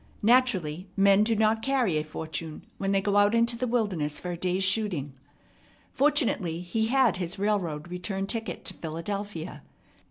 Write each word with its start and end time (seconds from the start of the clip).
Naturally 0.23 0.87
men 0.97 1.23
do 1.23 1.35
not 1.35 1.61
carry 1.61 1.95
a 1.99 2.03
fortune 2.03 2.65
when 2.79 2.91
they 2.91 3.01
go 3.01 3.17
out 3.17 3.35
into 3.35 3.55
the 3.55 3.67
wilderness 3.67 4.19
for 4.19 4.31
a 4.31 4.35
day's 4.35 4.63
shooting. 4.63 5.13
Fortunately 5.91 6.61
he 6.61 6.87
had 6.87 7.17
his 7.17 7.37
railroad 7.37 7.87
return 7.87 8.25
ticket 8.25 8.65
to 8.65 8.73
Philadelphia. 8.73 9.61